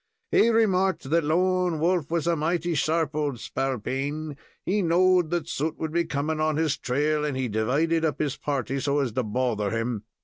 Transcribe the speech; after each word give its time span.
He 0.31 0.49
remarked 0.49 1.11
that 1.11 1.23
Lone 1.23 1.79
Wolf 1.79 2.09
was 2.09 2.25
a 2.25 2.35
mighty 2.35 2.73
sharp 2.73 3.15
old 3.15 3.39
spalpeen. 3.39 4.35
He 4.65 4.81
knowed 4.81 5.29
that 5.29 5.47
Soot 5.47 5.77
would 5.77 5.91
be 5.93 6.05
coming 6.05 6.39
on 6.39 6.55
his 6.57 6.75
trail, 6.75 7.23
and 7.23 7.37
he 7.37 7.47
divided 7.47 8.03
up 8.03 8.17
his 8.17 8.35
party 8.35 8.79
so 8.79 8.97
as 8.97 9.11
to 9.11 9.21
bother 9.21 9.69
him. 9.69 10.05